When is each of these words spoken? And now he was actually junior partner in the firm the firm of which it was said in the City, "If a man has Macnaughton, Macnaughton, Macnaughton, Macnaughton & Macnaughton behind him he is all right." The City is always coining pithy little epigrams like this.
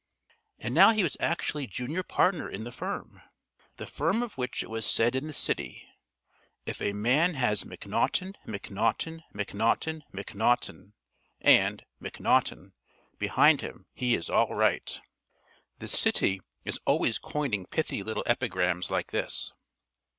And 0.57 0.73
now 0.73 0.93
he 0.93 1.03
was 1.03 1.15
actually 1.19 1.67
junior 1.67 2.01
partner 2.01 2.49
in 2.49 2.63
the 2.63 2.71
firm 2.71 3.21
the 3.77 3.85
firm 3.85 4.23
of 4.23 4.33
which 4.35 4.63
it 4.63 4.67
was 4.71 4.83
said 4.83 5.13
in 5.15 5.27
the 5.27 5.31
City, 5.31 5.87
"If 6.65 6.81
a 6.81 6.91
man 6.93 7.35
has 7.35 7.65
Macnaughton, 7.65 8.33
Macnaughton, 8.43 9.21
Macnaughton, 9.31 10.03
Macnaughton 10.11 10.93
& 11.19 11.43
Macnaughton 11.99 12.73
behind 13.19 13.61
him 13.61 13.85
he 13.93 14.15
is 14.15 14.27
all 14.27 14.55
right." 14.55 14.99
The 15.77 15.87
City 15.87 16.41
is 16.65 16.79
always 16.87 17.19
coining 17.19 17.67
pithy 17.67 18.01
little 18.01 18.23
epigrams 18.25 18.89
like 18.89 19.11
this. 19.11 19.53